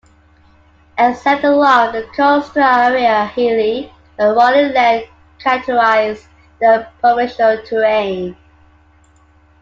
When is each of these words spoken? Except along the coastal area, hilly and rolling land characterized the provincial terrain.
Except 0.97 1.43
along 1.43 1.91
the 1.91 2.09
coastal 2.17 2.63
area, 2.63 3.27
hilly 3.27 3.93
and 4.17 4.35
rolling 4.35 4.73
land 4.73 5.07
characterized 5.37 6.25
the 6.59 6.87
provincial 6.99 7.61
terrain. 7.61 8.35